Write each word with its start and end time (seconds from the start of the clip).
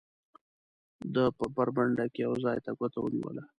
ده 1.13 1.23
په 1.37 1.45
برنډه 1.75 2.05
کې 2.13 2.21
یو 2.25 2.33
ځای 2.45 2.57
ته 2.65 2.71
ګوته 2.79 2.99
ونیوله. 3.01 3.43